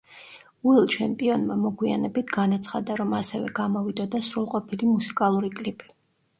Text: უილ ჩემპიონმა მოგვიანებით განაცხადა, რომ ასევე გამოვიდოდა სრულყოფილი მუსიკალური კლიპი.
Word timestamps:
უილ 0.69 0.87
ჩემპიონმა 0.93 1.57
მოგვიანებით 1.65 2.33
განაცხადა, 2.39 2.97
რომ 3.03 3.15
ასევე 3.21 3.53
გამოვიდოდა 3.61 4.25
სრულყოფილი 4.33 4.93
მუსიკალური 4.97 5.57
კლიპი. 5.63 5.97